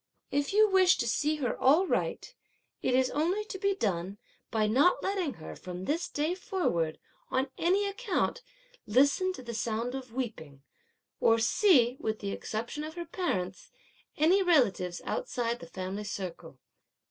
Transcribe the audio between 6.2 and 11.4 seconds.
forward, on any account, listen to the sound of weeping, or